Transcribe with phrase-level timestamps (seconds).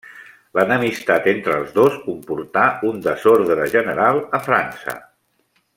[0.59, 4.99] L'enemistat entre els dos comportà un desordre general a França.